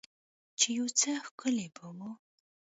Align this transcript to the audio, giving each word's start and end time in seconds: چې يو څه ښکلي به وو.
چې 0.59 0.67
يو 0.77 0.87
څه 0.99 1.11
ښکلي 1.25 1.67
به 1.75 1.85
وو. 1.97 2.09